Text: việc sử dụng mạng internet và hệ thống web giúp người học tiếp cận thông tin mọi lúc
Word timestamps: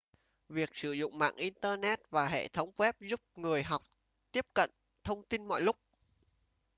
việc 0.49 0.75
sử 0.75 0.91
dụng 0.91 1.17
mạng 1.17 1.35
internet 1.35 2.09
và 2.09 2.27
hệ 2.27 2.47
thống 2.47 2.71
web 2.77 2.93
giúp 2.99 3.21
người 3.35 3.63
học 3.63 3.83
tiếp 4.31 4.45
cận 4.53 4.69
thông 5.03 5.23
tin 5.23 5.47
mọi 5.47 5.61
lúc 5.61 5.75